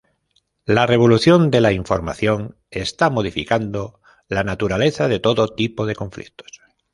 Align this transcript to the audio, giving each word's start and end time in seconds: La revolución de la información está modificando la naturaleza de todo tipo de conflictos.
La 0.65 0.87
revolución 0.87 1.51
de 1.51 1.61
la 1.61 1.73
información 1.73 2.57
está 2.71 3.11
modificando 3.11 3.99
la 4.29 4.43
naturaleza 4.43 5.07
de 5.07 5.19
todo 5.19 5.49
tipo 5.53 5.85
de 5.85 5.93
conflictos. 5.93 6.59